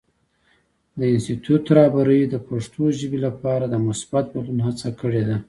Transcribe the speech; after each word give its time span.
د 0.97 0.99
انسټیټوت 1.13 1.65
رهبرۍ 1.77 2.21
د 2.29 2.35
پښتو 2.47 2.83
ژبې 2.99 3.19
لپاره 3.27 3.65
د 3.69 3.75
مثبت 3.87 4.25
بدلون 4.33 4.59
هڅه 4.67 4.89
کړې 4.99 5.23
ده. 5.29 5.37